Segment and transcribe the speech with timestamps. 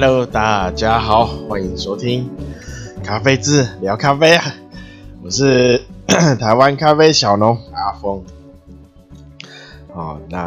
[0.00, 2.30] Hello，大家好，欢迎收听
[3.02, 4.44] 咖啡志聊咖啡啊，
[5.24, 5.82] 我是
[6.38, 8.22] 台湾咖啡小农阿峰。
[9.92, 10.38] 好，那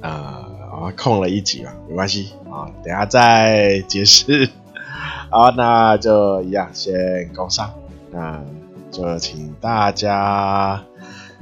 [0.00, 0.48] 啊，
[0.80, 4.48] 我、空了一集啊，没关系啊，等下再解释。
[5.28, 7.70] 好，那就一样先工商，
[8.10, 8.42] 那
[8.90, 10.82] 就请大家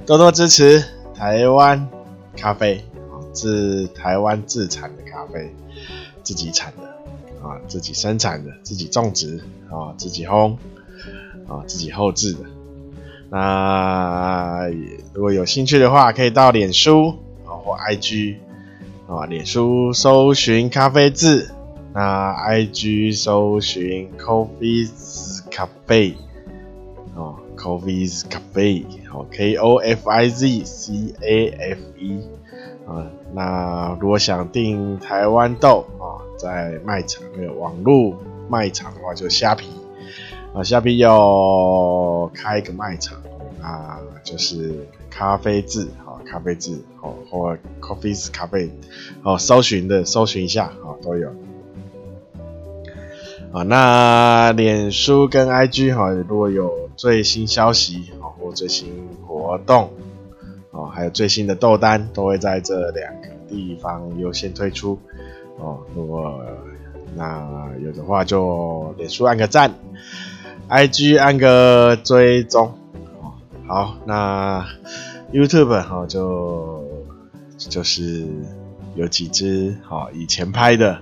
[0.05, 0.83] 多多支持
[1.15, 1.89] 台湾
[2.37, 5.55] 咖啡啊，自台湾自产的咖啡。
[6.23, 10.57] 自己产的啊，自己生产的，自己种植啊，自己烘
[11.49, 12.41] 啊，自己后制的。
[13.31, 14.69] 那
[15.15, 18.37] 如果有兴趣的话，可以到脸书啊或 IG
[19.09, 21.51] 啊，脸书搜寻咖啡字，
[21.95, 26.15] 那 IG 搜寻 Coffee's Cafe
[27.17, 32.21] 啊，Coffee's Cafe 哦，K O F I Z C A F E
[32.87, 33.07] 啊。
[33.35, 35.87] 那如果想订台湾豆，
[36.43, 39.69] 在卖场那个网络卖场的话，就虾皮
[40.53, 43.23] 啊，虾皮要开一个卖场
[43.63, 48.71] 啊，就是咖啡志啊，咖啡志哦，或 Coffee's Cafe
[49.23, 51.29] 哦，搜寻的搜寻一下啊，都有
[53.53, 53.63] 啊。
[53.63, 59.91] 那脸书跟 IG 哈，如果有最新消息啊，或最新活动。
[60.75, 64.99] 哦，还有最新的豆单都会在这两个地方优先推出
[65.59, 65.81] 哦。
[65.95, 66.41] 如果
[67.15, 69.75] 那有的话，就脸书按个赞
[70.69, 72.73] ，IG 按个追踪
[73.21, 73.35] 哦。
[73.67, 74.67] 好，那
[75.33, 76.85] YouTube、哦、就
[77.59, 78.27] 就是
[78.95, 80.95] 有几支、哦、以前拍的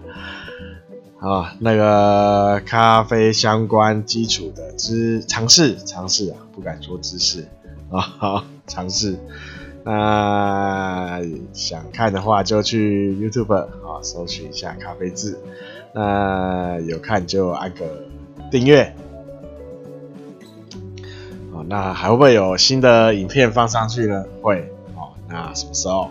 [1.20, 7.46] 啊、哦，那个咖啡相关基础的知尝试尝试啊，不敢说知识
[7.90, 9.16] 啊，好尝试。
[9.82, 11.20] 那
[11.52, 13.68] 想看的话，就去 YouTube 啊，
[14.02, 15.38] 搜寻一下咖啡渍。
[15.92, 18.04] 那有看就按个
[18.50, 18.94] 订阅。
[21.52, 24.24] 哦，那还会不会有新的影片放上去呢？
[24.42, 24.72] 会。
[24.94, 26.10] 哦，那什么时候？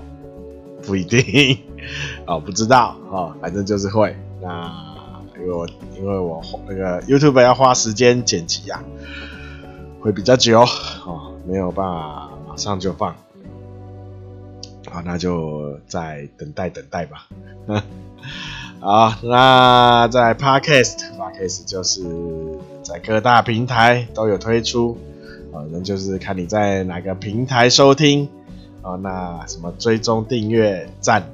[0.81, 1.59] 不一定。
[2.25, 2.95] 哦，不知道。
[3.09, 4.15] 哦，反正就是会。
[4.41, 4.69] 那
[5.37, 8.83] 因为我因为我那个 YouTube 要花时间剪辑呀，
[10.01, 10.61] 会比较久。
[11.05, 13.15] 哦，没有办法马上就放。
[14.91, 17.27] 啊，那就再等待等待吧。
[18.81, 22.01] 好，那在 Podcast，Podcast 就是
[22.81, 24.97] 在各大平台都有推出，
[25.53, 28.29] 啊，那就是看你在哪个平台收听，
[28.81, 31.29] 啊，那什么追踪、订阅、赞，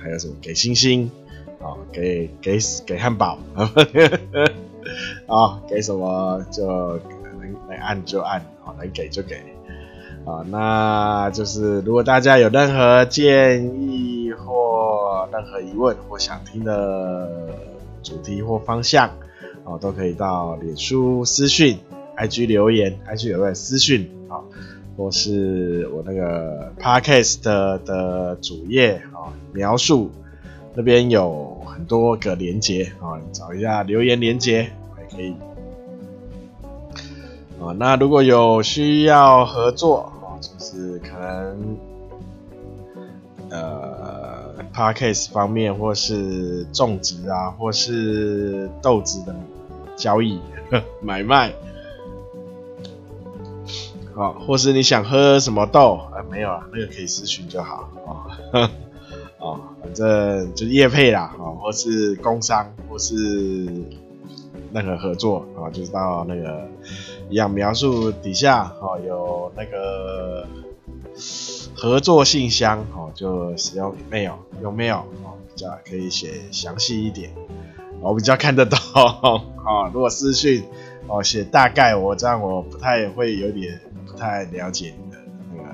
[0.00, 1.10] 还有什么给星星，
[1.60, 3.38] 啊，给给给汉堡，
[5.26, 9.51] 啊，给什么就能能按就按，啊，能给就给。
[10.24, 17.28] 啊，那就是如果大家有任何建议或任何疑问或想听的
[18.02, 19.10] 主题或方向，
[19.64, 21.78] 哦，都可以到脸书私讯、
[22.16, 24.38] IG 留言、IG 有个私讯啊，
[24.96, 30.10] 或是我那个 Podcast 的主页啊，描述
[30.74, 35.34] 那边有很多个连接啊，找一下留言连接也可以。
[37.60, 40.11] 啊，那如果有需要合作，
[40.42, 41.78] 就是可能，
[43.48, 49.34] 呃，Podcast 方面，或是种植啊，或是豆子的
[49.96, 50.40] 交易、
[51.00, 51.52] 买卖，
[54.14, 58.26] 好，或是你想喝什么豆，啊、呃，没有啊，那个可以私讯就好啊，
[59.38, 63.14] 啊， 反正就是业配啦，啊，或是工商，或是
[64.72, 66.66] 任何合作啊，就是到那个。
[67.32, 70.46] 一样描述底下哦，有那个
[71.74, 77.32] 合作信箱哦，就使用 mail 用 mail 哦，比较可以写详细一点，
[78.02, 78.78] 我比较看得懂
[79.64, 79.90] 哦。
[79.94, 80.62] 如果私讯
[81.08, 85.16] 哦写大概，我这样我不太会有点不太了解你的
[85.54, 85.70] 那个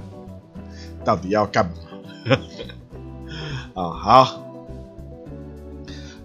[1.05, 1.73] 到底要干嘛
[3.75, 3.91] 啊？
[3.99, 4.48] 好。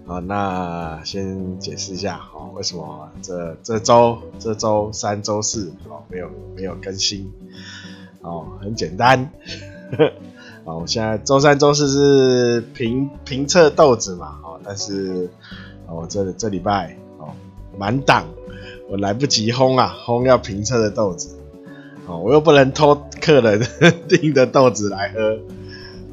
[0.06, 7.32] 好，那先解释一下，哦，为什么这这周这周三周四哦没有没有更新，
[8.20, 9.30] 哦，很简单，
[10.64, 15.30] 哦，我现在周三周四是评评测豆子嘛，哦，但是
[15.86, 17.28] 哦这这礼拜哦
[17.78, 18.26] 满档，
[18.90, 21.34] 我来不及烘啊，烘要评测的豆子，
[22.06, 23.66] 哦，我又不能偷客人
[24.06, 25.38] 订的豆子来喝。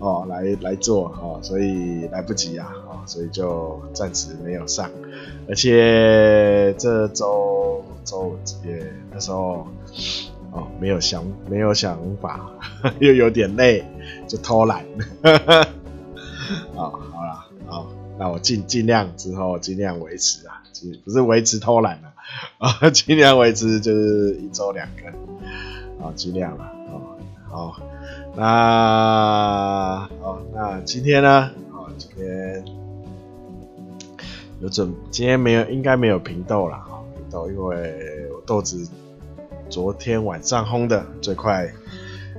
[0.03, 2.73] 哦，来来做哦，所以来不及啊，
[3.05, 4.89] 所以就暂时没有上，
[5.47, 9.67] 而且这周周也那时候
[10.51, 12.39] 哦没有想没有想法，
[12.99, 13.83] 又有点累，
[14.27, 14.85] 就偷懒，
[16.75, 17.87] 哦，好啦，好，
[18.17, 20.61] 那我尽尽量之后尽量维持啊，
[21.03, 22.13] 不是维持偷懒了
[22.57, 25.07] 啊，尽量维持就是一周两更
[26.05, 26.71] 啊，尽量了啊，
[27.49, 27.75] 好，
[28.35, 31.29] 那好，那今天呢？
[31.71, 32.63] 啊，今天
[34.61, 38.87] 有准，今天没有，应该没有平豆了啊，平豆，因为我豆子
[39.69, 41.67] 昨天晚上烘的，最快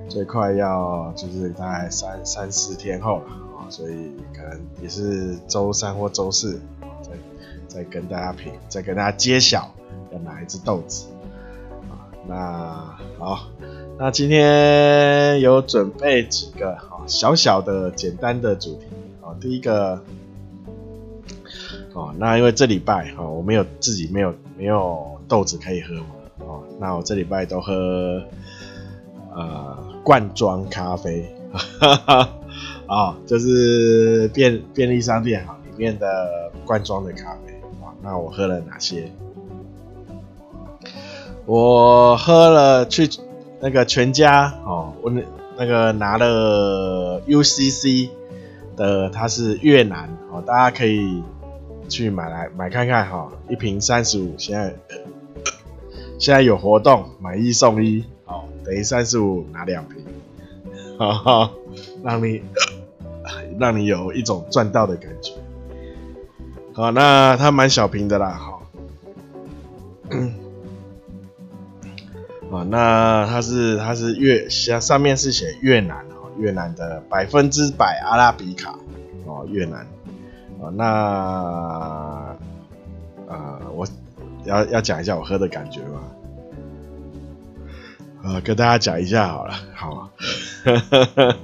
[0.09, 3.25] 最快要就是大概三三四天后了。
[3.71, 6.61] 所以可能也是周三或周四，
[7.01, 7.11] 再
[7.67, 9.73] 再跟大家评，再跟大家揭晓
[10.13, 11.07] 要哪一只豆子
[11.89, 12.07] 啊。
[12.29, 13.49] 那好，
[13.99, 18.87] 那今天有准备几个啊小小的简单的主题
[19.23, 19.35] 啊。
[19.41, 20.03] 第一个
[21.95, 26.07] 哦，那因为这礼拜啊，我没有自己没有没有豆子可以喝嘛
[26.41, 28.23] 哦，那我这礼拜都喝
[29.35, 31.35] 呃罐装咖啡。
[31.53, 32.29] 啊、
[32.89, 37.53] 哦，就是便便利商店哈里面的罐装的咖啡
[37.83, 37.93] 啊。
[38.03, 39.11] 那我喝了哪些？
[41.45, 43.09] 我喝了去
[43.61, 45.23] 那个全家哦，我那
[45.59, 48.09] 那个拿了 UCC
[48.77, 51.23] 的，它是越南哦，大家可以
[51.93, 54.75] 去买来买看看哈，一瓶三十五，现在
[56.19, 60.05] 现在有活动，买一送一哦，等于三十五拿两瓶，
[60.99, 61.51] 哈哈，
[62.03, 62.43] 让你。
[63.59, 65.33] 让你有一种赚到的感觉。
[66.73, 68.63] 好，那它蛮小瓶的啦，好。
[72.51, 78.79] 啊，那它是它是越上上面是写越南哦，越南的百分之百阿拉比卡
[79.27, 79.87] 哦，越南。
[80.63, 80.85] 啊，那
[83.35, 83.87] 啊，我
[84.45, 86.01] 要要讲一下我喝的感觉吗？
[88.25, 90.09] 呃，跟大家讲一下好了，好。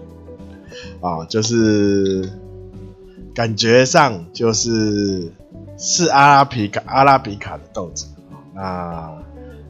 [1.00, 2.30] 啊，就是
[3.34, 5.32] 感觉上就是
[5.76, 8.06] 是阿拉比卡阿拉比卡的豆子，
[8.54, 9.12] 那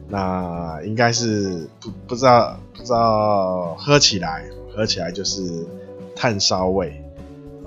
[0.07, 4.43] 那应该是不不知道不知道喝起来
[4.73, 5.67] 喝起来就是
[6.15, 7.03] 炭烧味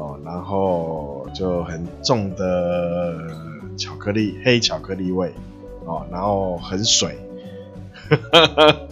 [0.02, 3.14] 哦，然后就很重的
[3.76, 5.32] 巧克力黑巧克力味
[5.84, 7.16] 哦，然后很水。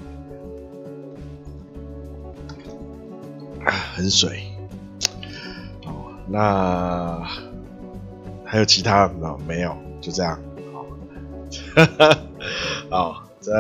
[3.95, 4.43] 很水，
[5.85, 7.23] 哦，那
[8.45, 9.37] 还有其他吗？
[9.47, 10.41] 没有，就这样。
[12.91, 13.53] 哦，这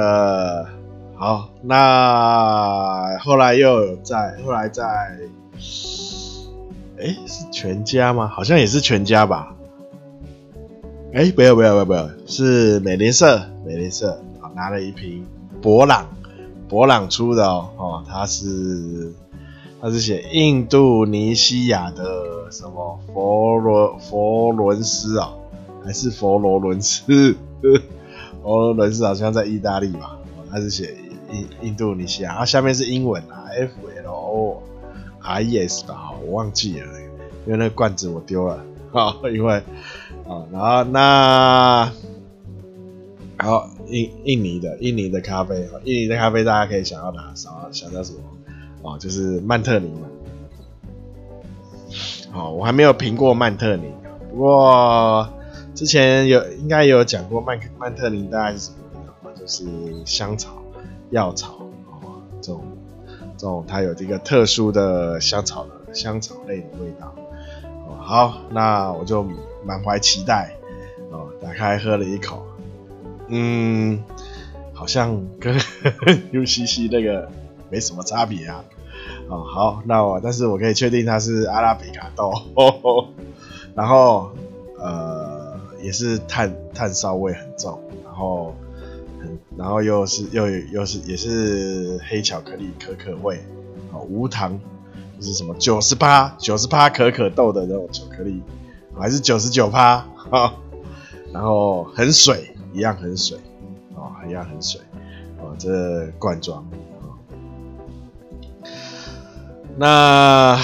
[1.17, 4.85] 好，那后来又有在，后来在，
[7.01, 8.29] 哎，是全家吗？
[8.29, 9.55] 好像也是全家吧？
[11.13, 15.27] 哎，不要不要不要不要，是美联社，美联社，好，拿了一瓶
[15.61, 16.07] 博朗，
[16.69, 19.13] 博朗出的哦，哦，它是。
[19.83, 25.33] 他是写印度尼西亚的什么佛罗佛伦斯啊，
[25.83, 27.35] 还是佛罗伦斯？
[28.43, 30.19] 佛罗伦斯好像在意大利吧？
[30.51, 30.95] 他是写
[31.33, 33.71] 印印度尼西亚，它下面是英文啊，F
[34.05, 34.63] L O
[35.23, 36.13] I S 吧？
[36.25, 36.87] 我忘记了，
[37.47, 39.55] 因为那个罐子我丢了啊，因为
[40.27, 41.93] 啊，然后那
[43.39, 47.33] 好印印尼的印尼的咖啡，印尼的咖啡大家可以想要哪？
[47.35, 48.19] 想要想到什么？
[48.83, 50.07] 哦，就是曼特宁嘛。
[52.33, 53.93] 好，我还没有评过曼特宁，
[54.31, 55.29] 不过
[55.75, 58.77] 之前有应该有讲过曼曼特宁大概是什么
[59.25, 59.67] 味道，就是
[60.05, 60.63] 香草、
[61.11, 62.63] 药草哦，这种
[63.41, 67.15] 这种它有这个特殊的香草的香草类的味道。
[67.87, 69.27] 哦，好，那我就
[69.65, 70.55] 满怀期待
[71.11, 72.45] 哦，打开喝了一口，
[73.29, 74.05] 嗯，
[74.75, 75.59] 好像跟
[76.33, 77.31] UCC 那个。
[77.73, 78.65] 没什么差别啊，
[79.29, 83.09] 哦好，那我但是我可以确定它是阿拉比卡豆，呵 呵
[83.77, 84.33] 然后
[84.77, 88.53] 呃也是炭炭烧味很重，然后
[89.57, 93.41] 然后又是又又是也是黑巧克力可可味，
[93.93, 94.59] 哦无糖
[95.19, 98.43] 就是什么九十趴九十趴可可豆的那种巧克力，
[98.99, 100.05] 还是九十九趴，
[101.33, 103.39] 然后很水一样很水，
[103.95, 104.81] 哦一样很水，
[105.39, 106.65] 哦这罐装。
[109.77, 110.59] 那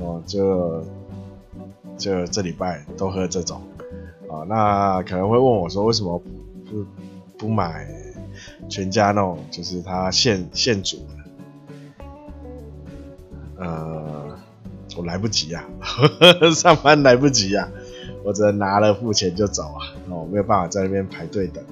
[0.00, 0.84] 我就
[1.96, 3.60] 就这礼拜都喝这种
[4.30, 6.84] 啊，那可能会问我说，为什么不
[7.42, 7.84] 不买
[8.68, 12.04] 全家那种，就是他现现煮的？
[13.58, 14.38] 呃，
[14.96, 15.64] 我来不及啊，
[16.54, 17.68] 上班来不及啊，
[18.22, 21.64] 我只能拿了付钱就走啊，我没有办法在那边排队等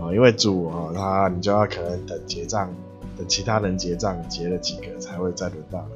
[0.00, 2.72] 啊，因为煮啊，他你就要可能等结账。
[3.16, 5.86] 等其他人结账，结了几个才会再轮到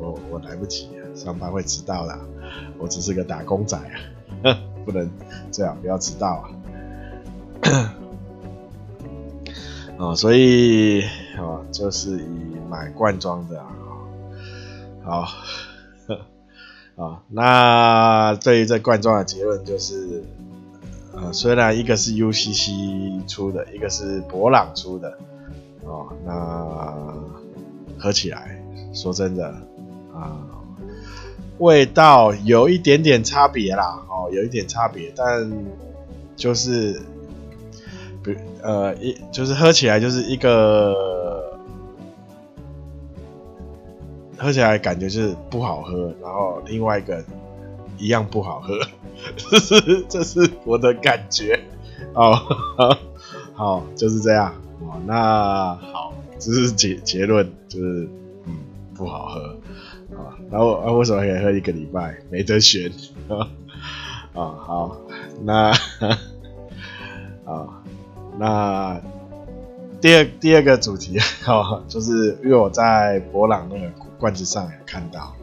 [0.00, 2.18] 我，我来不及啊，上班会迟到啦。
[2.78, 3.76] 我只是个打工仔
[4.42, 5.08] 啊， 不能
[5.52, 6.50] 这样，不要迟到啊。
[9.96, 11.02] 啊，所以
[11.36, 13.68] 啊，就是以买罐装的啊，
[15.04, 15.28] 好，
[16.96, 20.24] 啊， 那对于这罐装的结论就是，
[21.14, 25.16] 呃，虽然一个是 UCC 出的，一个是博朗出的，
[25.84, 27.14] 哦，那
[27.98, 28.60] 喝起来，
[28.92, 29.46] 说真的
[30.12, 30.42] 啊，
[31.58, 35.52] 味道有一点点差别啦，哦，有一点差别，但
[36.34, 37.00] 就是。
[38.62, 41.58] 呃，一就是喝起来就是一个，
[44.38, 47.22] 喝起来感觉就是不好喝，然后另外一个
[47.98, 48.78] 一样不好喝，
[49.36, 51.60] 这 是这是我的感觉
[52.14, 52.32] 哦，
[53.54, 58.08] 好就是这样哦，那好，这是结结论就是
[58.46, 58.56] 嗯
[58.94, 59.40] 不好喝
[60.16, 62.90] 啊，然后啊为什么可以喝一个礼拜没得选
[63.28, 63.46] 啊？
[64.34, 64.96] 好，
[65.42, 65.70] 那
[67.44, 67.80] 啊。
[68.38, 69.00] 那
[70.00, 75.34] 第二第二个主题 哈，就是因为我在博朗那个罐子上有看到，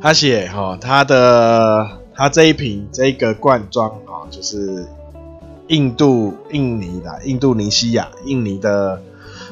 [0.00, 4.86] 他写哈，他的他这一瓶这个罐装啊，就是
[5.68, 9.00] 印度印尼的印度尼西亚印尼的，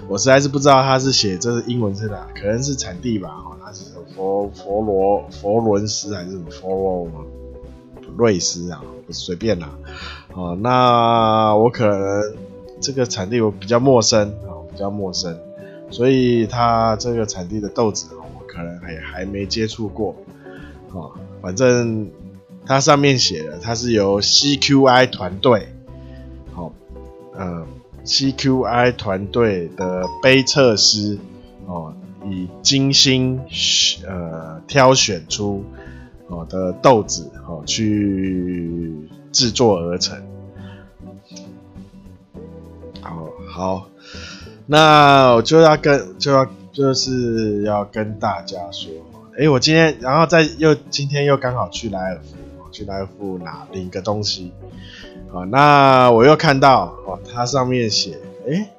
[0.09, 3.85] 我实在是不知道他是写这是英文是哪，可能是产地吧哈，他是
[4.15, 7.09] 佛佛罗佛伦斯还是什么佛罗
[8.17, 9.71] 瑞斯啊，随便啦。
[10.35, 12.37] 哦，那我可能
[12.81, 15.37] 这个产地我比较陌生啊，比较陌生，
[15.91, 20.15] 所以它这个产地的豆子我可能还还没接触过。
[20.93, 21.11] 哦，
[21.41, 22.11] 反正
[22.67, 25.69] 它上面写的，它是由 CQI 团队，
[26.53, 26.73] 好，
[27.35, 27.67] 呃
[28.05, 31.19] ，CQI 团队的杯测师
[31.67, 31.95] 哦，
[32.25, 33.41] 以精心
[34.07, 35.65] 呃挑选出
[36.29, 37.31] 哦的豆子
[37.67, 39.11] 去。
[39.33, 40.17] 制作而成，
[43.03, 43.89] 好好，
[44.65, 48.91] 那我就要跟就要就是要跟大家说，
[49.39, 54.53] 哎、我今天然后再又今天又刚好去莱尔富，去莱尔富拿领个东西，
[55.31, 58.17] 好，那我又看到哦，它上面写，
[58.49, 58.71] 哎、欸，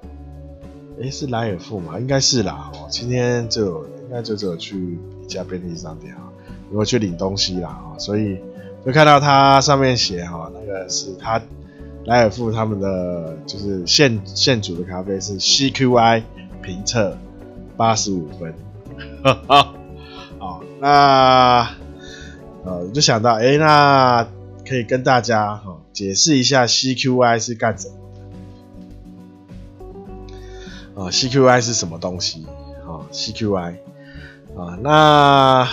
[1.04, 2.00] 哎、是莱尔富吗？
[2.00, 6.24] 应该是啦，哦，今天就应该就只有去一家便利商店啊，
[6.72, 8.40] 我去领东西啦，所以。
[8.88, 11.42] 就看到它上面写哈，那个是它
[12.06, 16.24] 莱尔富他们的就是现现煮的咖啡是 CQI
[16.62, 17.18] 评测
[17.76, 18.54] 八十五分，
[20.40, 21.70] 好， 那
[22.64, 24.26] 呃我就想到，哎、那
[24.66, 27.96] 可以跟大家哈解释一下 CQI 是干什么
[30.96, 32.48] 的啊？CQI 是什么东西
[32.86, 33.74] 啊？CQI
[34.56, 35.68] 啊，那。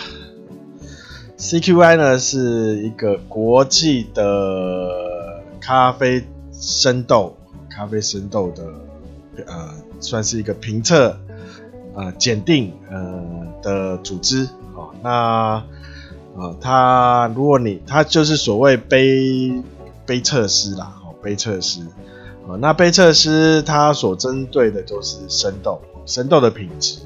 [1.44, 7.36] CQI 呢是一个国际的咖啡生豆，
[7.68, 8.64] 咖啡生豆的
[9.46, 9.68] 呃，
[10.00, 11.14] 算是一个评测
[11.94, 13.22] 呃检定呃
[13.62, 14.88] 的组织哦。
[15.02, 15.62] 那
[16.34, 19.62] 呃，它如果你它就是所谓杯
[20.06, 21.82] 杯测师啦，哦，杯测师
[22.46, 22.56] 哦。
[22.56, 27.00] 那杯测师它所针对的就是生豆，生豆的品质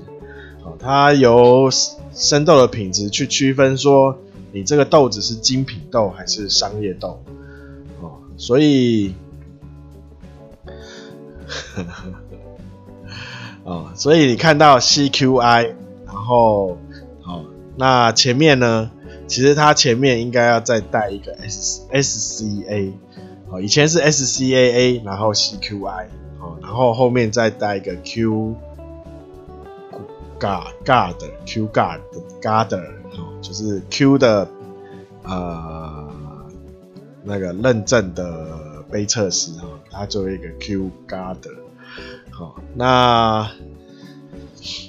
[0.63, 1.69] 哦，它由
[2.15, 4.17] 生豆的品质去区分说。
[4.53, 7.23] 你这个豆子是精品豆还是商业豆？
[8.01, 9.15] 哦，所以，
[13.65, 15.75] 哦，所以你看到 CQI，
[16.07, 16.79] 然后，
[17.25, 17.45] 哦，
[17.77, 18.91] 那前面呢？
[19.27, 22.93] 其实它前面应该要再带一个 S SCA，
[23.51, 26.07] 哦，以前是 SCAA，然后 CQI，
[26.41, 28.55] 哦，然后后面再带一个 Q
[30.39, 32.53] g a r d g a r d Q g a r d g a
[32.53, 32.98] r d。
[33.41, 34.49] 就是 Q 的
[35.25, 36.09] 呃
[37.25, 41.37] 那个认证的杯测师哈，他作为一个 Q Guard，
[42.31, 43.51] 好，那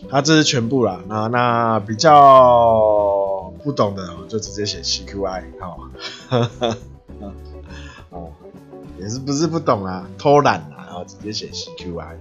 [0.09, 5.79] 他这是全部啦，那那比较不懂的就直接写 CQI 好，
[8.09, 8.31] 哦，
[8.99, 12.17] 也是不是不懂啊，偷懒啊，然后直接写 CQI，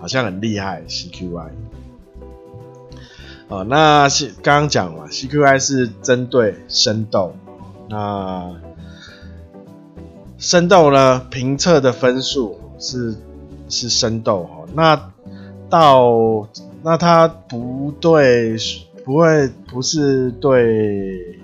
[0.00, 1.50] 好像很厉害 CQI。
[3.48, 7.32] 哦，那是刚刚讲了，CQI 是针对生豆。
[7.88, 8.54] 那
[10.36, 13.16] 生豆呢，评测的分数是
[13.70, 14.68] 是生豆哦。
[14.74, 15.12] 那
[15.70, 16.46] 到
[16.82, 18.54] 那它不对，
[19.02, 21.38] 不会不是对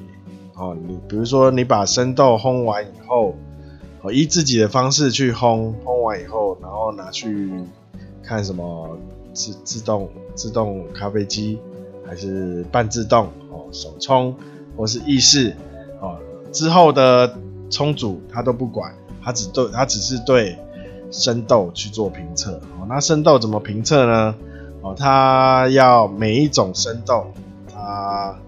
[0.54, 0.76] 哦。
[0.86, 3.34] 你比如说，你把生豆烘完以后，
[4.02, 7.50] 哦，依自己的方式去烘，烘完以后，然后拿去
[8.22, 8.98] 看什么
[9.32, 11.58] 自自动自动咖啡机。
[12.06, 14.34] 还是半自动哦，手冲
[14.76, 15.56] 或是意式
[16.00, 16.18] 哦，
[16.52, 17.36] 之后的
[17.70, 20.58] 冲煮它都不管，它只对它只是对
[21.10, 22.86] 生豆去做评测哦。
[22.88, 24.34] 那生豆怎么评测呢？
[24.82, 27.26] 哦，它要每一种生豆，
[27.72, 28.38] 它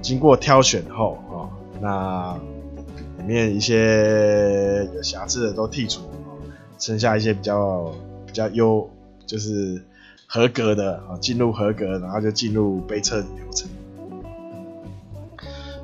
[0.00, 1.48] 经过挑选后哦，
[1.80, 2.34] 那
[3.18, 6.00] 里面一些有瑕疵的都剔除，
[6.78, 7.92] 剩下一些比较
[8.26, 8.88] 比较优，
[9.26, 9.82] 就是
[10.30, 13.66] 合格的啊，进入合格，然后就进入杯测流程。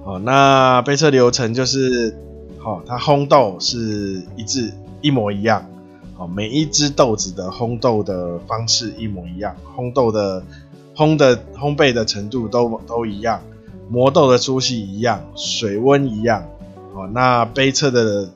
[0.04, 2.14] 哦，那杯测流程就是，
[2.58, 4.70] 好，它烘豆是一致
[5.00, 5.64] 一模一样。
[6.14, 10.44] 好，每一只豆子的烘豆的方式一模一样，烘豆的
[10.94, 13.40] 烘的烘焙的程度都都一样，
[13.88, 16.44] 磨豆的粗细一样，水温一样，
[16.94, 18.28] 哦，那杯测的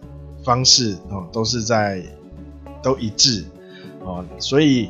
[0.42, 2.02] 方式哦都是在
[2.82, 3.44] 都一致，
[4.04, 4.88] 哦，所以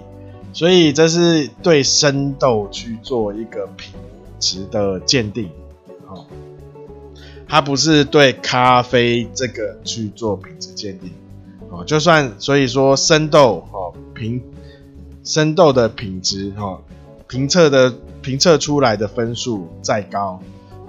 [0.53, 3.95] 所以这是对生豆去做一个品
[4.41, 5.51] 质的鉴定，
[6.07, 6.27] 哦，
[7.47, 11.11] 它不是对咖啡这个去做品质鉴定。
[11.71, 14.43] 哦，就算所以说生豆哦评
[15.23, 16.81] 生豆的品质哦
[17.27, 20.41] 评测的评测出来的分数再高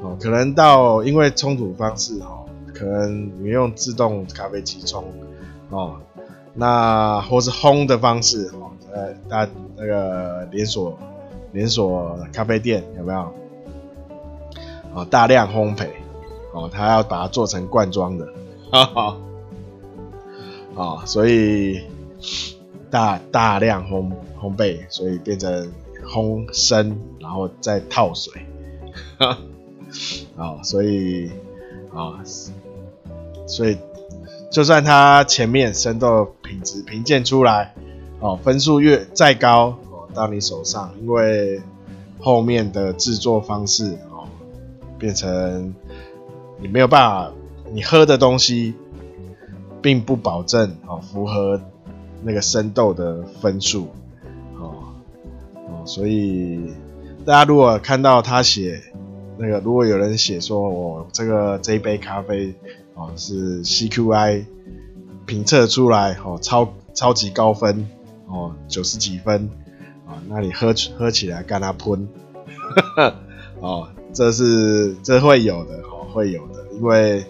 [0.01, 5.03] 哦，可能到因为冲煮方式哦，可能你用自动咖啡机冲
[5.69, 5.99] 哦，
[6.53, 10.97] 那或是烘的方式哦，呃，大那个连锁
[11.51, 13.33] 连锁咖啡店有没有？
[14.93, 15.87] 哦，大量烘焙
[16.53, 18.27] 哦，他要把它做成罐装的，
[18.71, 19.17] 哈哈。
[20.75, 21.81] 啊、哦，所以
[22.89, 25.71] 大大量烘烘焙，所以变成
[26.05, 28.33] 烘生，然后再套水，
[29.19, 29.37] 啊、
[30.37, 31.29] 哦，所以
[31.91, 32.19] 啊、哦，
[33.45, 33.77] 所以
[34.49, 37.73] 就算它前面生豆品质评鉴出来，
[38.19, 41.61] 哦，分数越再高，哦，到你手上，因为
[42.19, 44.27] 后面的制作方式，哦，
[44.97, 45.73] 变成
[46.59, 47.31] 你没有办法，
[47.71, 48.75] 你喝的东西。
[49.81, 51.57] 并不保证哦符合
[52.21, 53.87] 那个生豆的分数
[54.57, 54.91] 哦
[55.53, 56.59] 哦，所以
[57.25, 58.83] 大家如果看到他写
[59.37, 62.53] 那个，如果有人写说我这个这一杯咖啡
[62.95, 64.43] 哦是 CQI
[65.25, 67.87] 评测出来哦超超级高分
[68.29, 69.49] 哦九十几分
[70.07, 72.07] 啊，那你喝喝起来干他喷
[73.59, 77.25] 哦，这是这会有的哦会有的，因为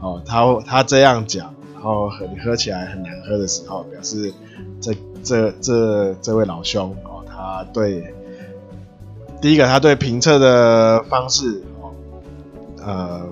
[0.00, 1.54] 哦他他这样讲。
[1.72, 4.30] 然后你喝起来很难喝的时候，表示
[4.82, 8.12] 这这这这位老兄哦，他对
[9.40, 11.94] 第一个他对评测的方式哦，
[12.84, 13.26] 呃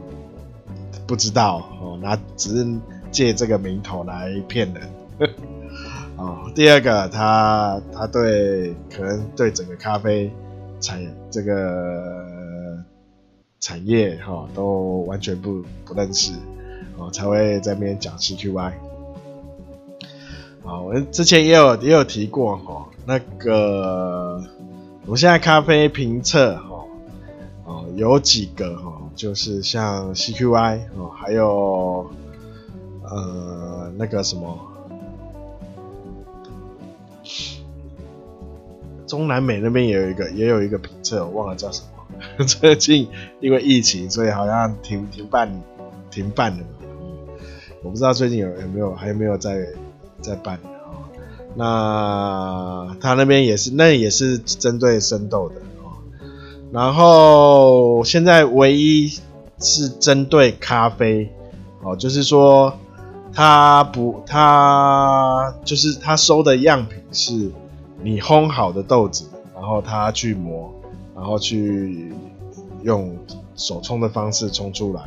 [1.07, 2.67] 不知道哦，那只是
[3.11, 4.83] 借这个名头来骗人
[5.19, 5.29] 呵
[6.19, 6.53] 哦。
[6.55, 10.31] 第二个他他对可能对整个咖啡
[10.81, 11.01] 产
[11.31, 12.85] 这个
[13.61, 16.35] 产业哈、哦、都完全不不认识。
[17.01, 18.73] 哦，才会在那边讲 CQI。
[20.65, 24.43] 好，我之前也有也有提过哈，那个
[25.07, 26.85] 我现在咖啡评测哈，
[27.67, 32.11] 哦，有几个哈，就是像 CQI 哦，还有
[33.05, 34.59] 呃那个什么
[39.07, 41.89] 中南美那边也有一个也有一个评测，我忘了叫什么。
[42.45, 43.09] 最近
[43.41, 45.63] 因为疫情，所以好像停停办
[46.11, 46.65] 停办了。
[47.83, 49.67] 我不知道最近有有没有还有没有在
[50.21, 50.91] 在办啊？
[51.55, 55.95] 那他那边也是，那也是针对生豆的哦。
[56.73, 59.13] 然后现在唯一
[59.59, 61.33] 是针对咖啡
[61.83, 62.77] 哦，就是说
[63.39, 67.53] 他不，他就是他收的样品是
[68.03, 70.75] 你烘好的豆子，然后他去磨，
[71.15, 72.13] 然后去
[72.83, 73.17] 用
[73.55, 75.03] 手冲的方式冲出来。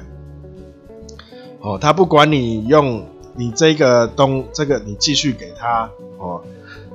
[1.60, 3.04] 哦，他不管你用
[3.36, 6.42] 你这个东这个，你继续给他哦，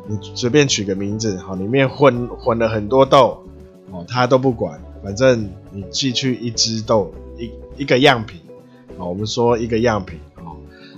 [0.07, 3.45] 你随便取个名字，好，里面混混了很多豆，
[3.91, 8.41] 哦，他都不管，反正你寄去一支豆一一个样品，
[8.97, 10.19] 哦，我们说一个样品，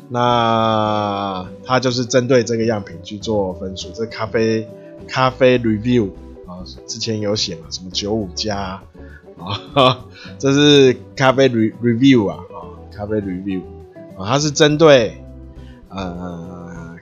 [0.08, 4.66] 那他就是针对这个样品去做分数，这咖啡
[5.06, 6.10] 咖啡 review
[6.46, 8.82] 啊，之前有写嘛，什么九五加
[9.74, 10.06] 啊，
[10.38, 12.56] 这是咖啡 re review 啊啊。
[12.90, 13.62] 咖啡 review
[14.16, 15.22] 啊，它是针对
[15.88, 16.96] 呃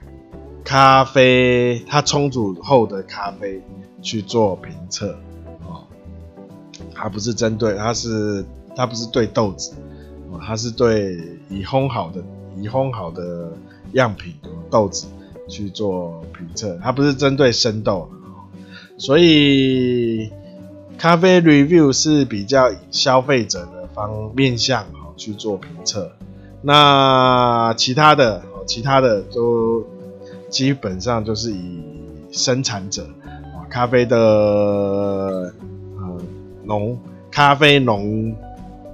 [0.63, 3.59] 咖啡它冲煮后的咖啡
[4.01, 5.13] 去做评测
[5.61, 5.81] 啊，
[6.93, 9.73] 它不是针对，它是它不是对豆子
[10.31, 11.17] 啊，它是对
[11.49, 12.21] 已烘好的
[12.59, 13.51] 已烘好的
[13.93, 14.33] 样品
[14.69, 15.07] 豆子
[15.47, 18.09] 去做评测，它不是针对生豆，
[18.97, 20.29] 所以
[20.97, 26.11] 咖啡 review 是比较以消费者的方面向去做评测，
[26.61, 29.85] 那其他的，其他的都
[30.49, 31.81] 基本上就是以
[32.31, 35.53] 生产者啊，咖啡的呃
[36.63, 36.97] 农
[37.31, 38.35] 咖啡农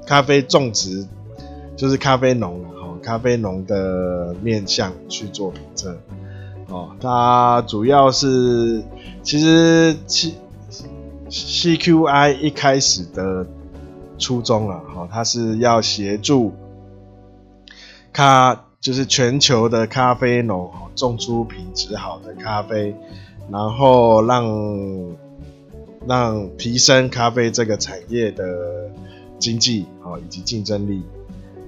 [0.06, 1.08] 咖啡种植
[1.76, 2.70] 就是咖啡农了，
[3.04, 5.96] 咖啡农的面向去做评测
[6.70, 8.84] 哦，它主要是
[9.22, 10.36] 其实其。
[11.30, 13.48] CQI 一开始的
[14.20, 16.52] 初衷啊，哦，它是要协助
[18.12, 22.96] 咖，就是全球的咖啡农种出品质好的咖啡，
[23.50, 24.46] 然后让
[26.08, 28.46] 让提升咖啡这个产业的
[29.40, 31.02] 经济啊以及竞争力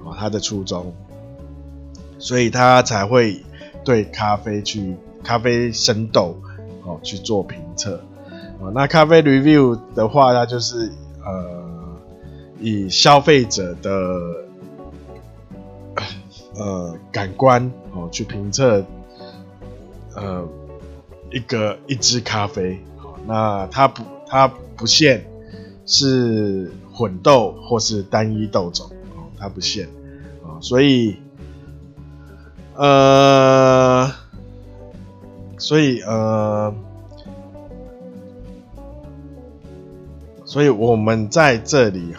[0.05, 0.93] 啊，它的初衷，
[2.17, 3.43] 所以他才会
[3.83, 6.35] 对咖啡去咖啡生豆
[6.83, 7.99] 哦去做评测。
[8.59, 10.91] 哦那咖啡 review 的话，它就是
[11.23, 11.97] 呃，
[12.59, 13.91] 以消费者的
[16.55, 18.83] 呃感官哦去评测
[20.15, 20.47] 呃
[21.31, 22.79] 一个一支咖啡。
[23.01, 25.25] 哦那它不它不限
[25.85, 29.87] 是混豆或是单一豆种哦，它不限
[30.43, 31.17] 啊，所以
[32.75, 34.11] 呃，
[35.57, 36.73] 所以呃。
[40.47, 42.13] 所以我们在这里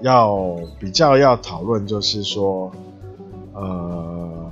[0.00, 2.72] 要比较要讨论，就是说，
[3.52, 4.50] 呃，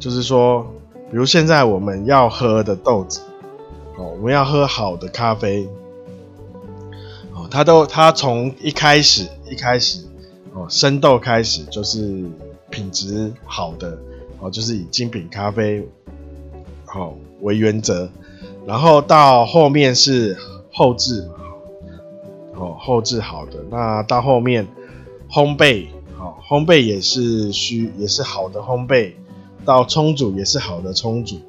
[0.00, 0.66] 就是说，
[1.10, 3.20] 比如现在我们要喝的豆子，
[3.96, 5.68] 哦，我们要喝好的咖啡，
[7.34, 10.04] 哦，它都它从一开始一开始，
[10.54, 12.24] 哦，生豆开始就是
[12.70, 13.98] 品质好的，
[14.38, 15.86] 哦，就是以精品咖啡，
[16.86, 18.08] 好为原则，
[18.66, 20.36] 然后到后面是
[20.72, 21.34] 后置嘛。
[22.62, 24.68] 哦，后置好的，那到后面
[25.30, 29.12] 烘焙，好，烘焙也是需也是好的烘焙，
[29.64, 31.40] 到冲煮也是好的冲煮，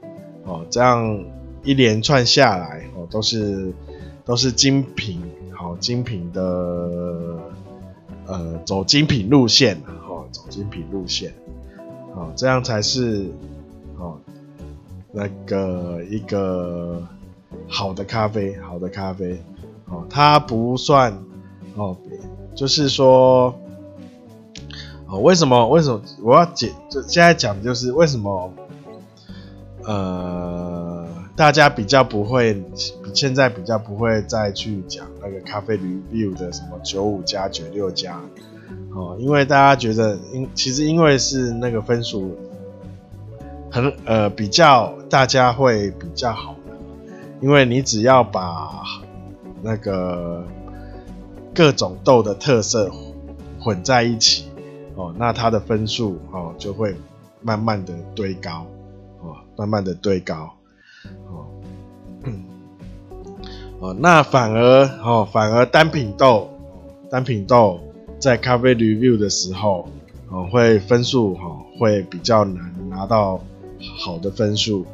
[0.45, 1.21] 哦，这样
[1.63, 3.73] 一连串下来，哦，都是
[4.23, 5.21] 都是精品，
[5.53, 6.41] 好精品的，
[8.27, 10.00] 呃，走精品路线，哦，
[10.31, 11.33] 走精品路线，
[12.15, 13.29] 哦，这样才是，
[13.97, 14.17] 哦，
[15.11, 17.07] 那个一个
[17.67, 19.41] 好的咖啡，好的咖啡。
[19.85, 21.13] 哦，它不算
[21.75, 21.97] 哦，
[22.55, 23.53] 就是说，
[25.05, 25.67] 哦，为什么？
[25.67, 26.71] 为什么我要解？
[26.89, 28.53] 就现在讲的就是为什么？
[29.83, 32.63] 呃，大家比较不会，
[33.13, 38.21] 现在比较不会再去讲那个咖啡 review 的什么九五加九六加
[38.93, 42.37] 哦，因为大家觉得，因其实因为是那个分数
[43.71, 46.73] 很呃比较，大家会比较好的，
[47.41, 48.81] 因为你只要把。
[49.63, 50.43] 那个
[51.53, 52.89] 各种豆的特色
[53.59, 54.49] 混在一起
[54.95, 56.95] 哦，那它的分数哦就会
[57.43, 58.65] 慢慢的堆高
[59.21, 60.49] 哦，慢慢的堆高
[61.29, 61.45] 哦，
[63.79, 66.49] 哦，那反而哦，反而单品豆，
[67.11, 67.79] 单品豆
[68.21, 69.89] 在咖啡 review 的时候
[70.29, 71.41] 哦，会分数哈
[71.79, 73.41] 会比较难拿到
[73.99, 74.85] 好的分数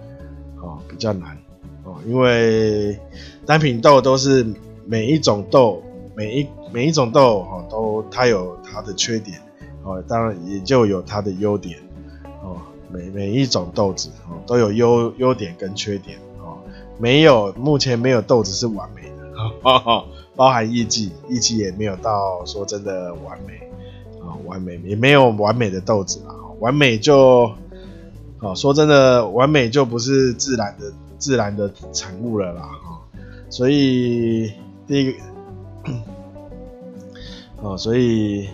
[0.62, 1.38] 哦，比较难
[1.84, 2.98] 哦，因为。
[3.46, 4.46] 单品豆都是
[4.86, 5.82] 每一种豆，
[6.14, 9.40] 每一每一种豆哈，都它有它的缺点
[9.84, 11.80] 哦，当然也就有它的优点
[12.44, 12.58] 哦。
[12.92, 16.58] 每每一种豆子哦都有优优点跟缺点哦，
[17.00, 20.06] 没有目前没有豆子是完美的，哈哈
[20.38, 23.58] 包含艺伎，艺伎也没有到说真的完美
[24.22, 27.52] 啊，完美也没有完美的豆子啊，完美就
[28.40, 32.70] 哦说真的完美就不是自然的自然的产物了啦。
[33.50, 34.52] 所以
[34.86, 35.18] 第一个，
[37.62, 38.50] 哦， 所以，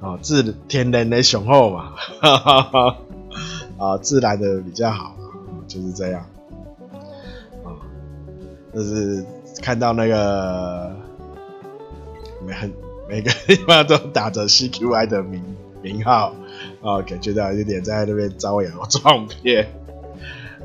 [0.00, 2.96] 哦，自天然的雄厚嘛，哈哈哈，
[3.78, 5.14] 啊，自然的比较好，
[5.68, 6.26] 就是这样，
[7.64, 7.78] 啊，
[8.74, 9.24] 就是
[9.62, 10.94] 看到那个
[12.46, 12.70] 每很
[13.08, 15.42] 每个地方都打着 CQI 的名
[15.80, 16.34] 名号，
[16.82, 19.68] 啊，感觉到有点在那边招摇撞骗，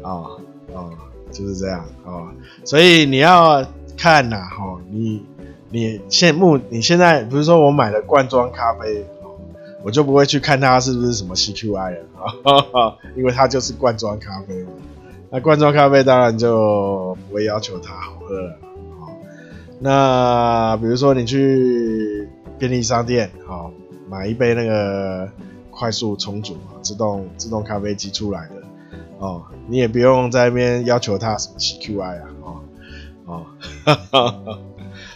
[0.04, 0.36] 啊，
[0.76, 1.08] 啊。
[1.30, 2.30] 就是这样哦，
[2.64, 3.64] 所以你要
[3.98, 5.22] 看呐，哈，你
[5.70, 9.06] 你现目你现在不是说我买了罐装咖啡，
[9.84, 14.66] 我就不会去看它是不是什么 CQI 了， 因为它就是罐装咖啡。
[15.30, 18.58] 那罐装咖啡当然就不会要求它好喝了，
[19.80, 23.72] 那比如说你去便利商店，好，
[24.10, 25.30] 买一杯那个
[25.70, 28.56] 快速冲煮自动自动咖啡机出来的。
[29.20, 32.28] 哦，你也不用在那边要求他什么 CQI 啊，
[33.26, 33.46] 哦
[34.12, 34.60] 哦，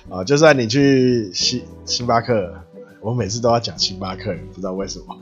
[0.09, 2.53] 啊，就算你去星星巴克，
[2.99, 5.17] 我每次都要讲星巴克，不知道为什么。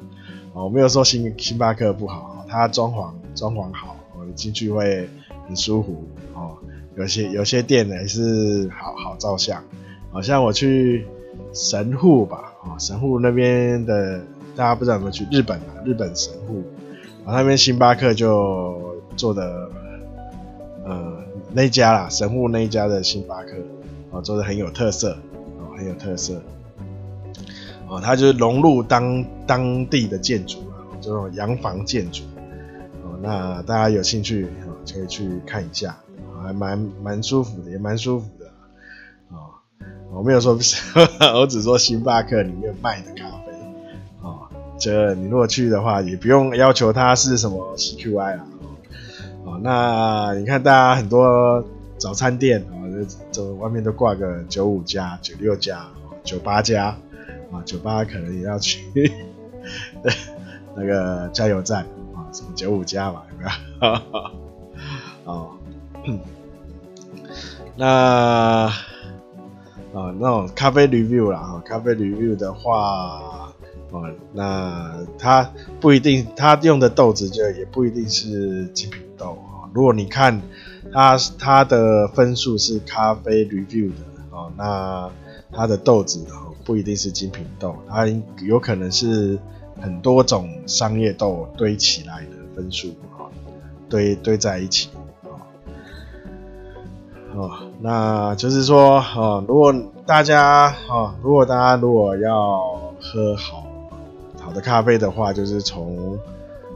[0.53, 5.09] 哦，我没有说星星巴克不好，它装潢装潢好，你进去会
[5.47, 6.07] 很舒服。
[6.99, 9.63] 有些有些店呢是好好照相，
[10.11, 11.07] 好像我去
[11.53, 14.19] 神户吧，啊，神户那边的
[14.53, 15.79] 大家不知道有没有去日本啊？
[15.85, 16.61] 日本神户，
[17.23, 19.69] 啊那边星巴克就做的，
[20.83, 23.53] 呃，那家啦，神户那一家的星巴克，
[24.11, 26.41] 啊，做的很有特色，啊，很有特色。
[27.87, 32.23] 哦，它就是融入当当地的建筑啊，这种洋房建筑。
[33.05, 35.97] 哦，那大家有兴趣啊，可以去看一下，
[36.39, 38.45] 还蛮蛮舒服的，也蛮舒服的。
[39.29, 39.51] 哦，
[40.11, 40.77] 我没有说不是，
[41.35, 43.51] 我只说星巴克里面卖的咖啡。
[44.21, 44.47] 哦，
[44.79, 48.47] 这你如果去的话，也不用要求它是什么 CQI 啊。
[49.45, 51.63] 哦，那你看大家很多
[51.97, 52.83] 早餐店啊，
[53.31, 55.87] 这外面都挂个九五加、九六加、
[56.23, 56.97] 九八加。
[57.51, 58.79] 啊，九八可能也要去
[60.77, 61.81] 那个加油站
[62.13, 64.29] 啊，什么九五加嘛，有没有？
[65.25, 65.49] 哦，
[67.75, 67.85] 那
[68.65, 68.73] 啊，
[69.93, 73.53] 那种咖啡 review 啦，哈，咖啡 review 的话，
[73.91, 79.67] 哦，那它不一定，它用的豆子就也不一定是精品豆啊。
[79.73, 80.41] 如果你看
[80.91, 83.95] 它它的分数是咖啡 review 的
[84.31, 85.09] 哦，那
[85.51, 86.25] 它的豆子。
[86.65, 88.05] 不一定是精品豆，它
[88.45, 89.39] 有可能是
[89.81, 93.25] 很多种商业豆堆起来的分数啊，
[93.89, 94.89] 堆堆在一起，
[97.35, 99.73] 哦，那就是说哦，如果
[100.05, 102.59] 大家哦，如果大家如果要
[103.01, 103.63] 喝好
[104.39, 106.17] 好的咖啡的话，就是从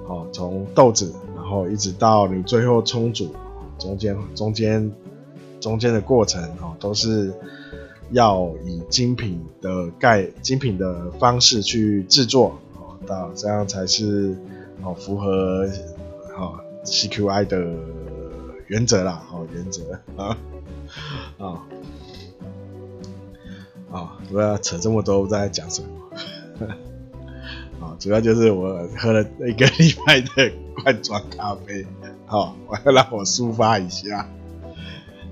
[0.07, 3.33] 哦从豆子，然后一直到你最后冲煮，
[3.77, 4.91] 中间中间
[5.59, 7.33] 中间的过程哦，都是。
[8.11, 14.37] 要以精品的盖精品的方式去制作，哦，到这样才是
[14.83, 15.67] 哦符合
[16.37, 17.57] 哦 CQI 的
[18.73, 20.35] 原则啦，哦原则啊
[21.37, 21.61] 啊
[23.91, 24.17] 啊！
[24.31, 25.87] 不要扯这么多，不知道在讲什么
[27.79, 27.95] 啊？
[27.99, 31.85] 主要就是我喝了一个礼拜的罐装咖啡，
[32.25, 34.27] 好，我要让我抒发一下，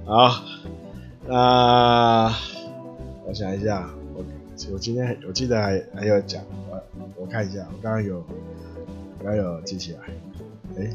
[0.06, 0.43] 好，
[1.27, 2.32] 那。
[3.25, 4.23] 我想一下，我
[4.71, 6.80] 我今天我记得还还有讲，我
[7.15, 8.23] 我看一下，我刚刚有
[9.17, 9.99] 刚刚有记起来，
[10.77, 10.93] 哎、欸，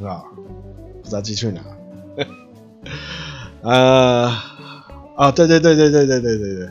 [0.00, 0.26] 很好，
[1.10, 1.60] 知道记去哪，
[3.62, 4.32] 呃，
[5.16, 6.54] 啊，对对对对对对对对。
[6.54, 6.68] 对，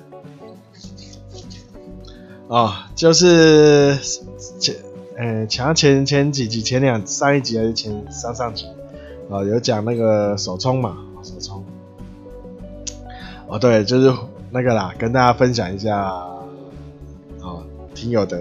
[2.47, 3.95] 哦，就是
[4.59, 4.75] 前
[5.17, 8.65] 呃前前前几集前两上一集还是前上上集，
[9.29, 11.63] 啊、有讲那个手冲嘛，手冲。
[13.47, 14.11] 哦，对，就是
[14.49, 16.39] 那个啦，跟大家分享一下，啊，
[17.93, 18.39] 听友的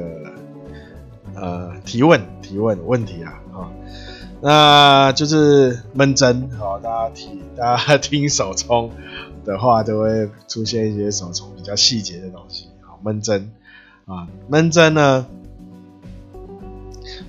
[1.35, 3.69] 呃提问提问问题啊，啊、
[4.41, 8.91] 那就是闷蒸，哦，大家提 大家听手冲
[9.45, 13.51] 的话，都会出现一些手冲比较细节的东西，好，闷蒸
[14.07, 15.27] 啊，闷蒸呢，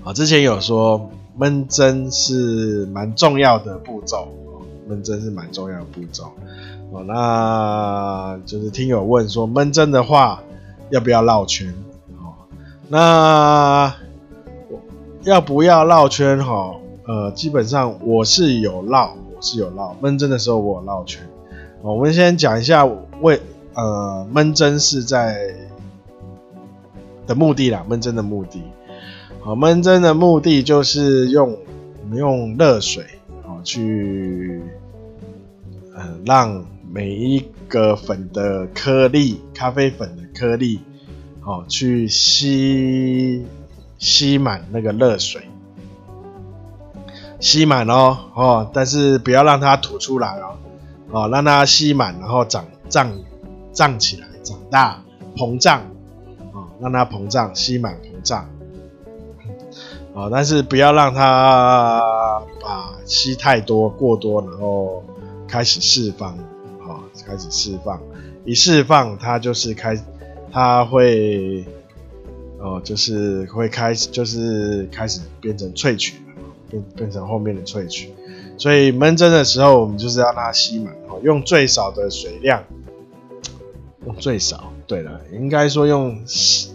[0.03, 4.27] 啊，之前有说闷蒸是蛮重要的步骤，
[4.87, 6.31] 闷蒸是蛮重要的步骤。
[6.91, 10.41] 哦，那就是听友问说闷蒸的话
[10.89, 11.73] 要不要绕圈？
[12.17, 12.33] 哦，
[12.87, 13.95] 那
[15.23, 16.43] 要不要绕圈？
[16.43, 16.75] 哈，
[17.09, 19.97] 呃，基本上我是有绕，我是有绕。
[19.99, 21.27] 闷蒸的时候我有绕圈。
[21.81, 22.85] 我们先讲一下
[23.21, 23.41] 为
[23.73, 25.55] 呃闷蒸是在
[27.25, 28.61] 的目的啦，闷蒸的目的。
[29.41, 31.57] 好，闷蒸的目的就是用
[32.03, 33.03] 我们用热水
[33.43, 34.61] 啊去
[35.95, 36.63] 呃让。
[36.91, 40.79] 每一个粉的颗粒，咖啡粉的颗粒，
[41.39, 43.45] 好，去吸
[43.99, 45.43] 吸满那个热水，
[47.39, 50.57] 吸满哦，哦，但是不要让它吐出来哦，
[51.11, 53.11] 哦，让它吸满，然后长胀
[53.71, 55.01] 胀起来，长大
[55.35, 55.81] 膨胀，
[56.53, 58.49] 哦，让它膨胀，吸满膨胀，
[60.13, 65.03] 哦，但是不要让它把吸太多过多，然后
[65.47, 66.37] 开始释放
[66.81, 66.99] 哦。
[67.27, 68.01] 开始释放，
[68.45, 69.95] 一释放它就是开，
[70.51, 71.65] 它会，
[72.57, 76.15] 哦，就是会开始，就是开始变成萃取，
[76.69, 78.13] 变变成后面的萃取。
[78.57, 82.63] 所以闷蒸的时候，我们就是要让它吸满，哦，用最少的水量，
[84.05, 86.69] 用最少，对了，应该说用适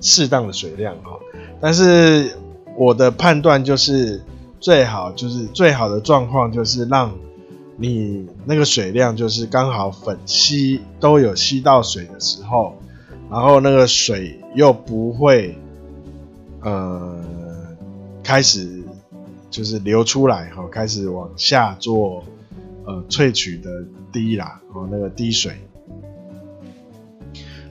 [0.00, 1.18] 适当的水量哈。
[1.60, 2.36] 但是
[2.76, 4.22] 我的判断就是
[4.58, 7.12] 最好，就是最好的状况就是让。
[7.82, 12.76] 你那个水量就是刚好粉吸都有吸到水的时候，
[13.30, 15.56] 然后那个水又不会
[16.60, 17.18] 呃
[18.22, 18.79] 开始
[19.50, 22.24] 就是流出来哈，开始往下做
[22.86, 25.52] 呃萃取的滴啦哦，那个滴水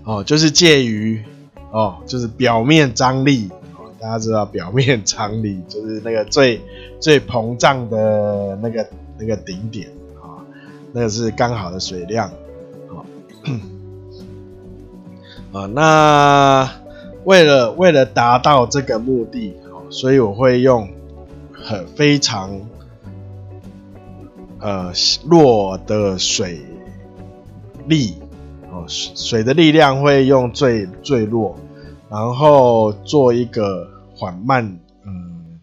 [0.03, 1.23] 哦，就是介于
[1.71, 6.61] 哦，就是表面张力哦，大家知道表面张力 就是那个最
[6.99, 8.87] 最膨胀的那个
[9.17, 9.87] 那个顶点
[10.21, 10.43] 啊。
[10.91, 12.31] 那个是刚好的水量，
[12.87, 13.05] 好，
[15.53, 16.69] 啊， 那
[17.25, 19.53] 为了为了达到这个目的，
[19.91, 20.89] 所以我会用
[21.69, 22.59] 很非常
[24.59, 24.91] 呃
[25.29, 26.59] 弱的水
[27.85, 28.15] 力，
[28.71, 31.55] 哦，水的力量会用最最弱，
[32.09, 35.59] 然后做一个缓慢，嗯，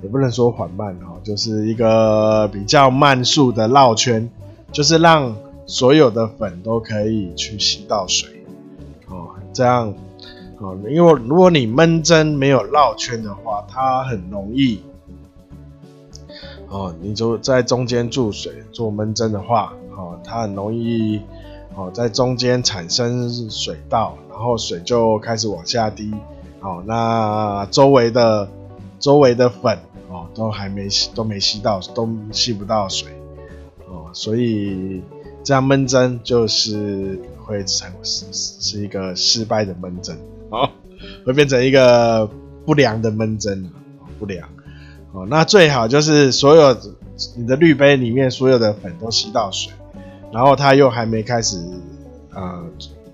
[0.00, 4.30] 也不能说缓慢哈，就是一个比较慢速的绕圈。
[4.70, 8.46] 就是让所有的粉都可以去吸到水，
[9.06, 9.92] 哦，这样，
[10.60, 14.80] 哦，因为如果你闷蒸没有绕圈的话，它很容易，
[16.72, 21.20] 哦，你就在中间注水做闷蒸的话，哦，它很容易，
[21.76, 26.10] 哦，在中间产生水道，然后水就开始往下滴，
[26.60, 28.48] 哦，那周围的
[28.98, 33.12] 周围的粉，哦，都还没吸，都没吸到，都吸不到水。
[33.86, 35.02] 哦所以
[35.44, 40.16] 这样闷蒸就是会成是是一个失败的闷蒸
[40.48, 40.70] 哦，
[41.26, 42.26] 会变成一个
[42.64, 43.70] 不良的闷蒸
[44.18, 44.48] 不良
[45.12, 45.26] 哦。
[45.28, 46.76] 那最好就是所有
[47.36, 49.72] 你的滤杯里面所有的粉都吸到水，
[50.32, 51.62] 然后它又还没开始
[52.34, 52.64] 呃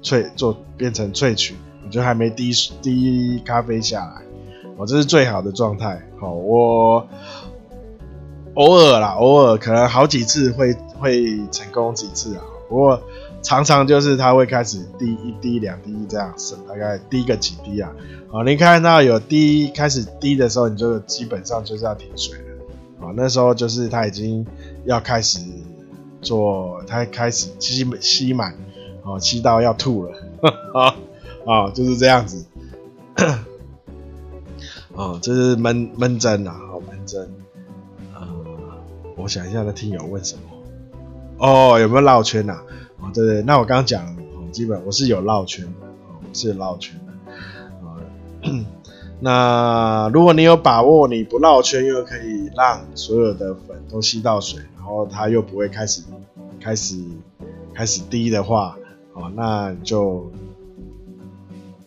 [0.03, 1.55] 萃做变成萃取，
[1.91, 4.23] 就还没滴滴咖啡下来
[4.77, 6.01] 哦，这是最好的状态。
[6.19, 7.07] 好，我
[8.55, 10.75] 偶尔啦，偶尔可能好几次会。
[10.99, 12.43] 会成功几次啊？
[12.69, 13.01] 不过
[13.49, 17.91] 常常就是它会开始滴一滴两滴这样，是大概滴个几滴啊。
[18.31, 23.07] 好，你看到有滴开始滴的时候，你就基本上就是要停水了。
[23.07, 24.47] 啊，那时候就是它已经
[24.85, 25.41] 要开始
[26.21, 28.55] 做，它开始吸吸满，
[29.03, 30.13] 哦，吸到要吐了。
[30.75, 30.95] 啊
[31.47, 32.45] 啊，就是这样子。
[34.93, 37.27] 哦，这是闷闷针啊，好闷针。
[38.15, 38.29] 呃，
[39.17, 40.43] 我想一下，那听友问什么？
[41.39, 42.63] 哦，有没有绕圈呐、啊？
[43.01, 47.13] 哦，对对，那我刚刚讲，哦，基本我是有绕圈的，哦，我是绕圈的，
[47.83, 48.65] 哦，
[49.21, 56.03] 那如果你有把握，你不绕圈又可以让所有的粉都吸到水，然后它又不会开始
[56.61, 56.97] 开始
[57.73, 58.77] 开始滴的话，
[59.13, 60.31] 哦，那就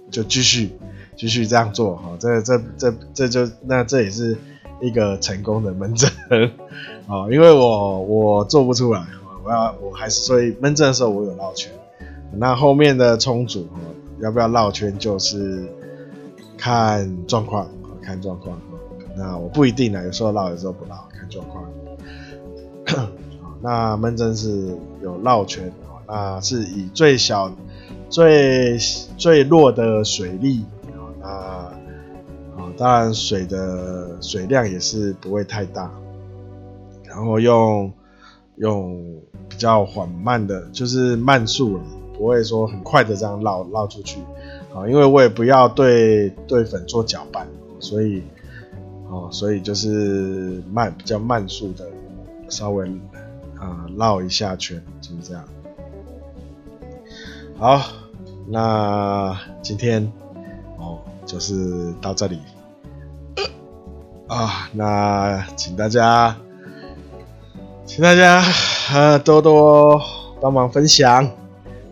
[0.10, 0.72] 就继续
[1.18, 4.38] 继续这样做，哈，这这这这就那这也是
[4.82, 6.10] 一个成功的门诊，
[7.08, 9.06] 哦，因为我我做不出来。
[9.44, 11.72] 我要，我还是所以闷蒸的时候我有绕圈，
[12.34, 13.68] 那后面的冲煮
[14.20, 15.68] 要不要绕圈就是
[16.58, 17.68] 看状况，
[18.02, 18.60] 看状况。
[19.16, 21.66] 那我不一定呢，有时候绕，有时候不绕，看状况。
[23.62, 25.72] 那闷蒸是有绕圈，
[26.08, 27.52] 那是以最小、
[28.10, 28.78] 最
[29.18, 30.66] 最弱的水力，
[31.22, 31.74] 那啊，
[32.78, 35.92] 当然水的水量也是不会太大，
[37.04, 37.92] 然后用
[38.62, 39.22] 用。
[39.52, 41.84] 比较缓慢的，就是慢速了，
[42.18, 44.20] 不会说很快的这样绕绕出去
[44.74, 47.46] 啊，因为我也不要对对粉做搅拌，
[47.80, 48.24] 所以
[49.10, 51.86] 哦，所以就是慢比较慢速的，
[52.50, 52.88] 稍微
[53.60, 55.44] 啊绕一下圈，就是这样。
[57.58, 57.82] 好，
[58.48, 60.12] 那今天
[60.80, 62.40] 哦就是到这里
[64.28, 66.36] 啊，那请大家。
[67.86, 68.42] 请大家
[68.94, 70.02] 呃多多
[70.40, 71.30] 帮忙分享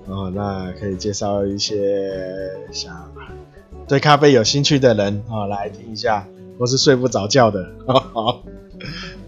[0.08, 2.14] 哦，那可以介绍一些
[2.72, 3.12] 想
[3.88, 6.26] 对咖啡有兴趣的人啊、哦、来听一下，
[6.58, 8.40] 或是睡不着觉的，哦、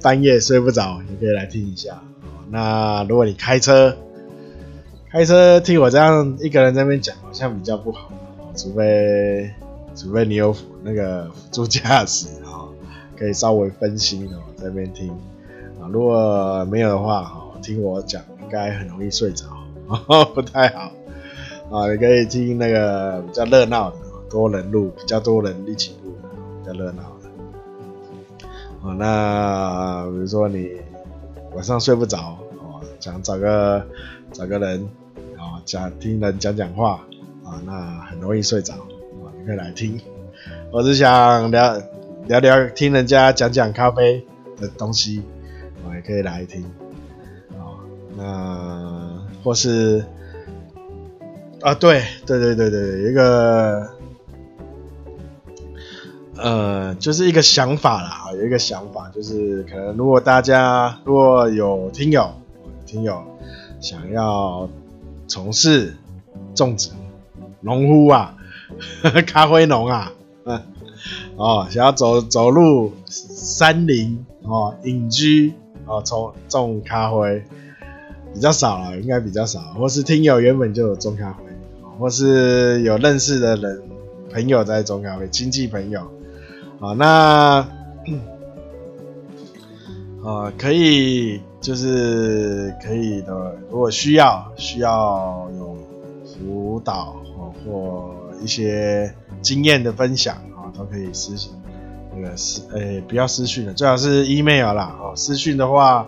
[0.01, 2.01] 半夜睡不着也可以来听一下。
[2.49, 3.95] 那如果你开车，
[5.11, 8.11] 开车听我这样一个人在那边讲，好像比较不好，
[8.55, 9.51] 除非
[9.95, 12.69] 除非你有那个辅助驾驶啊，
[13.17, 15.11] 可以稍微分心哦，在那边听。
[15.91, 19.45] 如果没有的话，哈，听我讲应该很容易睡着，
[20.33, 20.91] 不太好。
[21.69, 23.97] 啊，你可以听那个比较热闹的，
[24.29, 26.13] 多人录，比较多人一起录，
[26.61, 28.47] 比较热闹的。
[28.81, 30.69] 哦，那比如说你
[31.53, 33.85] 晚上睡不着，哦，想找个
[34.31, 34.89] 找个人，
[35.37, 37.01] 啊，讲听人讲讲话，
[37.43, 39.99] 啊，那很容易睡着，啊，你可以来听。
[40.71, 41.77] 我是想聊
[42.27, 44.25] 聊聊听人家讲讲咖啡
[44.57, 45.21] 的东西。
[45.87, 46.63] 我也可以来听，
[48.15, 50.03] 那或是
[51.61, 53.89] 啊，对对对对对，一个
[56.37, 62.33] 呃，就是一个想法啦，有一个想法，就是可能如果大家如果有听友
[62.85, 63.23] 听友
[63.79, 64.67] 想要
[65.27, 65.95] 从事
[66.55, 66.89] 种植
[67.61, 68.35] 农夫啊，
[69.27, 70.11] 咖啡农啊，
[71.37, 75.53] 哦，想要走走路山林哦，隐居
[75.91, 77.43] 哦，种种咖啡。
[78.33, 81.43] 比较少了，应该比较少，或是听友原本就有种咖啡，
[81.99, 83.81] 或是有认识的人
[84.31, 85.99] 朋友在种咖啡，亲戚朋友，
[86.79, 87.67] 啊，那
[90.23, 95.77] 啊可以就是可以的，如果需要需要有
[96.23, 97.17] 辅导
[97.65, 101.51] 或一些经验的分享啊，都可以私信
[102.15, 106.07] 那个私诶、欸、不要私讯了，最好是 email 啦，哦，私讯的话。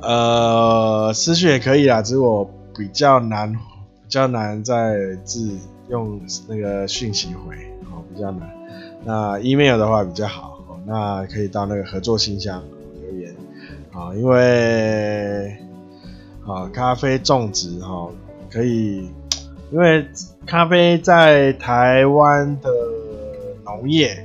[0.00, 3.58] 呃，私讯也可以啦，只是我比较难，比
[4.08, 5.50] 较难在自
[5.88, 7.56] 用那个讯息回，
[7.90, 8.48] 哦，比较难。
[9.04, 12.62] 那 email 的话比较好，哦，那可以到那个合作信箱
[13.02, 13.34] 留言，
[13.92, 15.56] 啊，因为
[16.46, 18.08] 啊，咖啡种植哈，
[18.52, 19.10] 可以，
[19.72, 20.06] 因为
[20.46, 22.70] 咖啡在台湾的
[23.64, 24.24] 农业，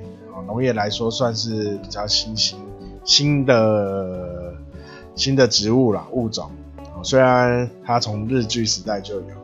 [0.54, 2.60] 农业来说算是比较新型
[3.04, 4.54] 新的。
[5.16, 6.50] 新的植物啦，物种，
[7.04, 9.36] 虽然它从日据时代就有，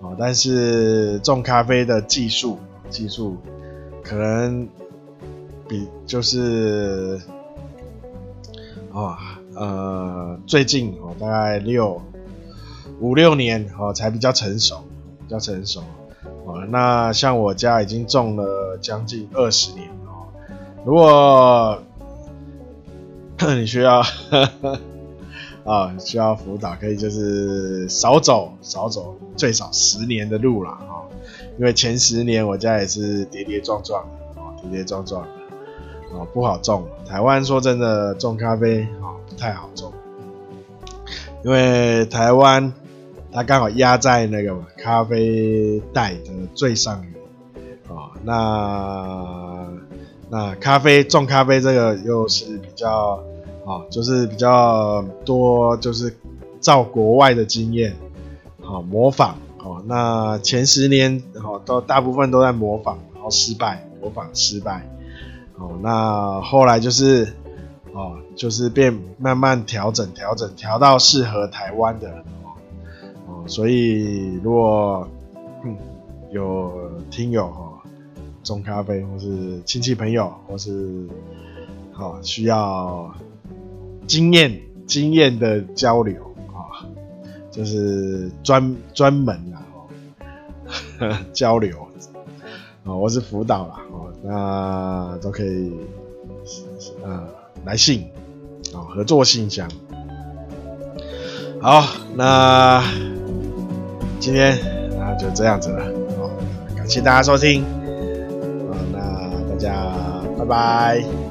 [0.00, 2.56] 哦但是种咖啡的技术，
[2.88, 3.36] 技术
[4.00, 4.68] 可能
[5.68, 7.20] 比就是
[8.92, 9.18] 啊
[9.56, 12.00] 呃最近哦大概六
[13.00, 14.84] 五六年哦才比较成熟，
[15.18, 15.80] 比较成熟
[16.44, 16.64] 哦。
[16.68, 19.90] 那像我家已经种了将近二十年，
[20.84, 21.82] 如果
[23.56, 24.02] 你需要。
[25.64, 31.06] 啊，需要辅导可以就是少走少走最少十年的路了啊，
[31.56, 35.28] 因为前十年我家也是跌跌撞撞的啊，跌跌撞撞的
[36.18, 36.84] 啊，不好种。
[37.06, 39.92] 台湾说真的种咖啡啊不太好种，
[41.44, 42.72] 因为台湾
[43.30, 47.14] 它刚好压在那个咖啡带的最上缘
[47.96, 49.68] 啊，那
[50.32, 53.22] 那咖啡种咖啡这个又是比较。
[53.64, 56.12] 啊，就是比较多，就是
[56.60, 57.94] 照国外的经验，
[58.60, 59.80] 好模仿哦。
[59.86, 64.84] 那前十年哦，都大部分都在模仿，然后失败，模仿失败。
[65.58, 67.32] 哦，那后来就是
[67.92, 72.10] 哦，就是变慢慢调整，调整，调到适合台湾的
[73.28, 73.46] 哦。
[73.46, 75.06] 所以如果
[76.32, 77.78] 有听友哦，
[78.42, 81.06] 种咖啡，或是亲戚朋友，或是
[81.92, 83.14] 好需要。
[84.04, 86.84] 经验经验的交流啊，
[87.52, 89.62] 就是专专门啊，
[90.98, 91.86] 哦， 交流
[92.84, 95.72] 啊，我是辅导啦，哦，那都可以
[97.04, 97.28] 呃
[97.64, 98.04] 来信
[98.74, 99.70] 啊，合作信箱。
[101.60, 101.84] 好，
[102.16, 102.82] 那
[104.18, 104.58] 今天
[104.98, 105.84] 那就这样子了，
[106.18, 106.28] 好，
[106.76, 107.64] 感谢大家收听，
[110.42, 111.21] 拜拜。